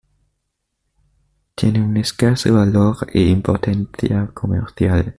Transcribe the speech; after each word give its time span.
Tiene 1.53 1.79
una 1.79 1.99
escaso 1.99 2.51
valor 2.51 2.97
e 3.13 3.21
importancia 3.21 4.25
comercial. 4.33 5.05